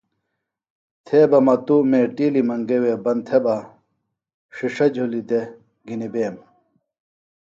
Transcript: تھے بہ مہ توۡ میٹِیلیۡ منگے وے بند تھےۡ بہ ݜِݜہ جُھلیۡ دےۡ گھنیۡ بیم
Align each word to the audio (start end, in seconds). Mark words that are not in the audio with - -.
تھے 1.05 1.19
بہ 1.29 1.39
مہ 1.45 1.55
توۡ 1.65 1.83
میٹِیلیۡ 1.89 2.47
منگے 2.47 2.77
وے 2.83 2.93
بند 3.03 3.21
تھےۡ 3.27 3.41
بہ 3.43 3.55
ݜِݜہ 4.55 4.87
جُھلیۡ 4.95 5.25
دےۡ 5.29 5.45
گھنیۡ 5.87 6.11
بیم 6.13 6.35